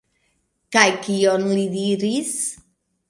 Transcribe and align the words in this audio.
Kaj 0.75 0.85
kion 1.03 1.45
li 1.59 1.67
diris? 1.75 2.33